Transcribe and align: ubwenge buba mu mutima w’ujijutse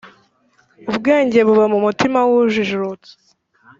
ubwenge 0.89 1.39
buba 1.47 1.65
mu 1.73 1.79
mutima 1.85 2.19
w’ujijutse 2.29 3.11